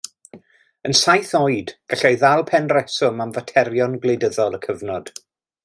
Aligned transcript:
Yn 0.89 0.95
saith 0.99 1.33
oed, 1.39 1.73
gallai 1.93 2.11
ddal 2.23 2.43
pen 2.53 2.71
rheswm 2.73 3.23
am 3.27 3.35
faterion 3.37 3.99
gwleidyddol 4.07 4.59
y 4.61 4.63
cyfnod. 4.67 5.17